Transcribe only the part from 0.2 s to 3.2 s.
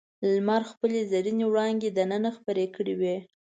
لمر خپلې زرینې وړانګې دننه خپرې کړې وې.